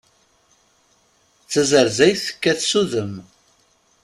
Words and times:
D 1.43 1.47
tazerzayt 1.51 2.21
tekkat 2.27 2.59
s 2.69 2.71
udem. 2.81 3.13